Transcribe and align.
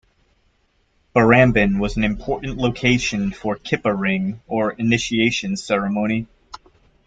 Barrambin 1.13 1.77
was 1.77 1.95
an 1.95 2.03
important 2.03 2.57
location 2.57 3.29
for 3.29 3.55
"kippa-ring" 3.55 4.41
or 4.47 4.71
initiation 4.71 5.55
ceremony. 5.55 6.25